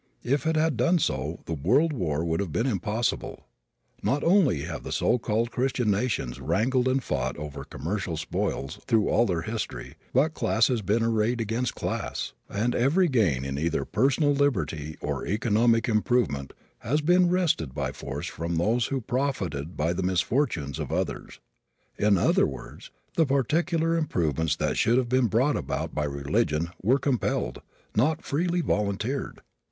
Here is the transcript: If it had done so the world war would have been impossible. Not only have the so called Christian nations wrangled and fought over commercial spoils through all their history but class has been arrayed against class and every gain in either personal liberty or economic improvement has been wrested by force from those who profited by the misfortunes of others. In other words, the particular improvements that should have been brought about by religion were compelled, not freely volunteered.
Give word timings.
If 0.23 0.47
it 0.47 0.55
had 0.55 0.77
done 0.77 0.97
so 0.97 1.41
the 1.45 1.53
world 1.53 1.93
war 1.93 2.25
would 2.25 2.39
have 2.39 2.51
been 2.51 2.65
impossible. 2.65 3.45
Not 4.01 4.23
only 4.23 4.61
have 4.63 4.81
the 4.81 4.91
so 4.91 5.19
called 5.19 5.51
Christian 5.51 5.91
nations 5.91 6.39
wrangled 6.39 6.87
and 6.87 7.03
fought 7.03 7.37
over 7.37 7.63
commercial 7.63 8.17
spoils 8.17 8.79
through 8.87 9.09
all 9.09 9.27
their 9.27 9.43
history 9.43 9.93
but 10.11 10.33
class 10.33 10.69
has 10.69 10.81
been 10.81 11.03
arrayed 11.03 11.39
against 11.39 11.75
class 11.75 12.33
and 12.49 12.73
every 12.73 13.07
gain 13.09 13.45
in 13.45 13.59
either 13.59 13.85
personal 13.85 14.33
liberty 14.33 14.97
or 15.01 15.27
economic 15.27 15.87
improvement 15.87 16.53
has 16.79 17.01
been 17.01 17.29
wrested 17.29 17.75
by 17.75 17.91
force 17.91 18.25
from 18.25 18.55
those 18.55 18.87
who 18.87 19.01
profited 19.01 19.77
by 19.77 19.93
the 19.93 20.01
misfortunes 20.01 20.79
of 20.79 20.91
others. 20.91 21.39
In 21.99 22.17
other 22.17 22.47
words, 22.47 22.89
the 23.17 23.25
particular 23.27 23.95
improvements 23.95 24.55
that 24.55 24.77
should 24.77 24.97
have 24.97 25.09
been 25.09 25.27
brought 25.27 25.55
about 25.55 25.93
by 25.93 26.05
religion 26.05 26.69
were 26.81 26.97
compelled, 26.97 27.61
not 27.95 28.25
freely 28.25 28.61
volunteered. 28.61 29.41